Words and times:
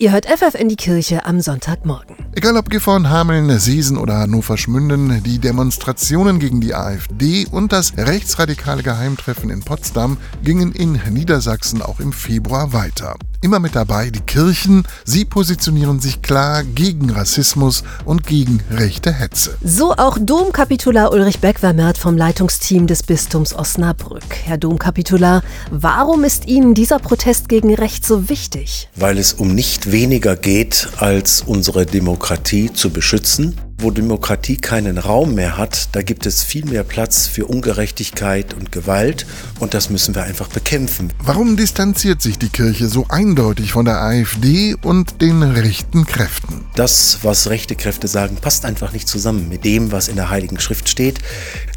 Ihr 0.00 0.12
hört 0.12 0.26
FF 0.26 0.54
in 0.54 0.68
die 0.68 0.76
Kirche 0.76 1.26
am 1.26 1.40
Sonntagmorgen. 1.40 2.14
Egal 2.36 2.56
ob 2.56 2.70
Gifhorn, 2.70 3.10
Hameln, 3.10 3.58
Siesen 3.58 3.96
oder 3.96 4.18
Hannover 4.18 4.56
Schmünden, 4.56 5.24
die 5.24 5.40
Demonstrationen 5.40 6.38
gegen 6.38 6.60
die 6.60 6.72
AfD 6.72 7.48
und 7.50 7.72
das 7.72 7.96
rechtsradikale 7.96 8.84
Geheimtreffen 8.84 9.50
in 9.50 9.58
Potsdam 9.58 10.16
gingen 10.44 10.70
in 10.70 11.00
Niedersachsen 11.10 11.82
auch 11.82 11.98
im 11.98 12.12
Februar 12.12 12.72
weiter. 12.72 13.16
Immer 13.40 13.60
mit 13.60 13.76
dabei 13.76 14.10
die 14.10 14.20
Kirchen. 14.20 14.82
Sie 15.04 15.24
positionieren 15.24 16.00
sich 16.00 16.22
klar 16.22 16.64
gegen 16.64 17.10
Rassismus 17.10 17.84
und 18.04 18.26
gegen 18.26 18.60
rechte 18.68 19.12
Hetze. 19.12 19.56
So 19.62 19.92
auch 19.92 20.18
Domkapitular 20.20 21.12
Ulrich 21.12 21.38
Beckwermert 21.38 21.98
vom 21.98 22.16
Leitungsteam 22.16 22.88
des 22.88 23.04
Bistums 23.04 23.54
Osnabrück. 23.54 24.24
Herr 24.44 24.58
Domkapitular, 24.58 25.42
warum 25.70 26.24
ist 26.24 26.46
Ihnen 26.46 26.74
dieser 26.74 26.98
Protest 26.98 27.48
gegen 27.48 27.72
rechts 27.74 28.08
so 28.08 28.28
wichtig? 28.28 28.88
Weil 28.96 29.18
es 29.18 29.34
um 29.34 29.54
nicht 29.54 29.92
weniger 29.92 30.34
geht, 30.34 30.88
als 30.96 31.42
unsere 31.42 31.86
Demokratie 31.86 32.72
zu 32.72 32.90
beschützen 32.90 33.54
wo 33.78 33.90
Demokratie 33.92 34.56
keinen 34.56 34.98
Raum 34.98 35.34
mehr 35.34 35.56
hat, 35.56 35.90
da 35.92 36.02
gibt 36.02 36.26
es 36.26 36.42
viel 36.42 36.64
mehr 36.64 36.82
Platz 36.82 37.28
für 37.28 37.46
Ungerechtigkeit 37.46 38.52
und 38.54 38.72
Gewalt 38.72 39.24
und 39.60 39.72
das 39.72 39.88
müssen 39.88 40.16
wir 40.16 40.24
einfach 40.24 40.48
bekämpfen. 40.48 41.12
Warum 41.22 41.56
distanziert 41.56 42.20
sich 42.20 42.38
die 42.38 42.48
Kirche 42.48 42.88
so 42.88 43.06
eindeutig 43.08 43.72
von 43.72 43.84
der 43.84 44.02
AfD 44.02 44.74
und 44.82 45.20
den 45.22 45.42
rechten 45.42 46.06
Kräften? 46.06 46.64
Das, 46.74 47.18
was 47.22 47.48
rechte 47.50 47.76
Kräfte 47.76 48.08
sagen, 48.08 48.36
passt 48.40 48.64
einfach 48.64 48.92
nicht 48.92 49.06
zusammen 49.06 49.48
mit 49.48 49.64
dem, 49.64 49.92
was 49.92 50.08
in 50.08 50.16
der 50.16 50.30
Heiligen 50.30 50.58
Schrift 50.58 50.88
steht. 50.88 51.20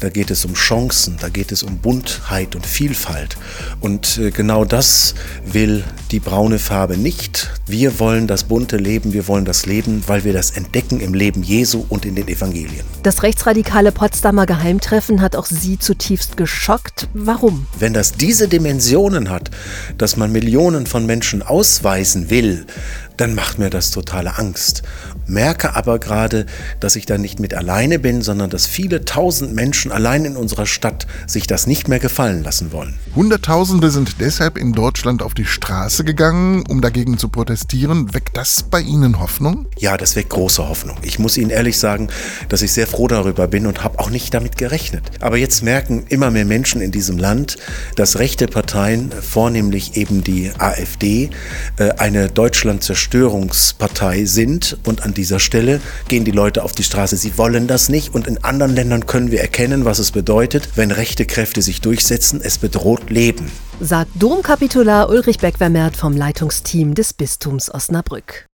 Da 0.00 0.08
geht 0.08 0.30
es 0.30 0.44
um 0.46 0.54
Chancen, 0.54 1.18
da 1.20 1.28
geht 1.28 1.52
es 1.52 1.62
um 1.62 1.78
Buntheit 1.78 2.54
und 2.54 2.66
Vielfalt. 2.66 3.36
Und 3.80 4.18
äh, 4.18 4.30
genau 4.30 4.64
das 4.64 5.14
will 5.44 5.84
die 6.10 6.20
braune 6.20 6.58
Farbe 6.58 6.96
nicht. 6.96 7.50
Wir 7.66 8.00
wollen 8.00 8.26
das 8.26 8.44
bunte 8.44 8.76
Leben, 8.76 9.12
wir 9.12 9.28
wollen 9.28 9.44
das 9.44 9.66
Leben, 9.66 10.02
weil 10.06 10.24
wir 10.24 10.32
das 10.32 10.50
entdecken 10.50 11.00
im 11.00 11.14
Leben 11.14 11.42
Jesu 11.42 11.84
und 11.88 12.04
in 12.04 12.16
den 12.16 12.26
Evangelien. 12.26 12.84
Das 13.02 13.22
rechtsradikale 13.22 13.92
Potsdamer 13.92 14.46
Geheimtreffen 14.46 15.20
hat 15.20 15.36
auch 15.36 15.46
Sie 15.46 15.78
zutiefst 15.78 16.36
geschockt. 16.36 17.08
Warum? 17.14 17.66
Wenn 17.78 17.92
das 17.92 18.12
diese 18.12 18.48
Dimensionen 18.48 19.30
hat, 19.30 19.50
dass 19.98 20.16
man 20.16 20.32
Millionen 20.32 20.86
von 20.86 21.06
Menschen 21.06 21.42
ausweisen 21.42 22.30
will, 22.30 22.66
dann 23.20 23.34
macht 23.34 23.58
mir 23.58 23.68
das 23.68 23.90
totale 23.90 24.38
Angst. 24.38 24.82
Merke 25.26 25.76
aber 25.76 25.98
gerade, 25.98 26.46
dass 26.80 26.96
ich 26.96 27.06
da 27.06 27.18
nicht 27.18 27.38
mit 27.38 27.54
alleine 27.54 27.98
bin, 27.98 28.22
sondern 28.22 28.50
dass 28.50 28.66
viele 28.66 29.04
tausend 29.04 29.54
Menschen 29.54 29.92
allein 29.92 30.24
in 30.24 30.36
unserer 30.36 30.66
Stadt 30.66 31.06
sich 31.26 31.46
das 31.46 31.66
nicht 31.66 31.86
mehr 31.86 31.98
gefallen 31.98 32.42
lassen 32.42 32.72
wollen. 32.72 32.98
Hunderttausende 33.14 33.90
sind 33.90 34.20
deshalb 34.20 34.56
in 34.56 34.72
Deutschland 34.72 35.22
auf 35.22 35.34
die 35.34 35.44
Straße 35.44 36.02
gegangen, 36.02 36.64
um 36.68 36.80
dagegen 36.80 37.18
zu 37.18 37.28
protestieren. 37.28 38.14
Weckt 38.14 38.36
das 38.36 38.62
bei 38.62 38.80
Ihnen 38.80 39.20
Hoffnung? 39.20 39.66
Ja, 39.78 39.96
das 39.96 40.16
weckt 40.16 40.30
große 40.30 40.66
Hoffnung. 40.66 40.96
Ich 41.02 41.18
muss 41.18 41.36
Ihnen 41.36 41.50
ehrlich 41.50 41.78
sagen, 41.78 42.08
dass 42.48 42.62
ich 42.62 42.72
sehr 42.72 42.86
froh 42.86 43.06
darüber 43.06 43.46
bin 43.48 43.66
und 43.66 43.84
habe 43.84 43.98
auch 43.98 44.10
nicht 44.10 44.32
damit 44.32 44.56
gerechnet. 44.56 45.10
Aber 45.20 45.36
jetzt 45.36 45.62
merken 45.62 46.04
immer 46.08 46.30
mehr 46.30 46.46
Menschen 46.46 46.80
in 46.80 46.90
diesem 46.90 47.18
Land, 47.18 47.58
dass 47.96 48.18
rechte 48.18 48.46
Parteien, 48.46 49.12
vornehmlich 49.12 49.96
eben 49.96 50.24
die 50.24 50.50
AfD, 50.58 51.30
äh, 51.76 51.90
eine 51.98 52.28
Deutschland-Zerstörungspartei 53.10 54.24
sind. 54.24 54.78
Und 54.86 55.02
an 55.02 55.14
dieser 55.14 55.40
Stelle 55.40 55.80
gehen 56.08 56.24
die 56.24 56.30
Leute 56.30 56.62
auf 56.62 56.72
die 56.72 56.84
Straße. 56.84 57.16
Sie 57.16 57.36
wollen 57.36 57.66
das 57.66 57.88
nicht. 57.88 58.14
Und 58.14 58.26
in 58.26 58.42
anderen 58.44 58.74
Ländern 58.74 59.06
können 59.06 59.30
wir 59.30 59.40
erkennen, 59.40 59.84
was 59.84 59.98
es 59.98 60.10
bedeutet, 60.12 60.70
wenn 60.76 60.90
rechte 60.90 61.26
Kräfte 61.26 61.62
sich 61.62 61.80
durchsetzen. 61.80 62.40
Es 62.42 62.58
bedroht 62.58 63.10
Leben. 63.10 63.50
Sagt 63.80 64.10
Domkapitular 64.14 65.08
Ulrich 65.08 65.38
Beckwermert 65.38 65.96
vom 65.96 66.16
Leitungsteam 66.16 66.94
des 66.94 67.12
Bistums 67.12 67.72
Osnabrück. 67.72 68.46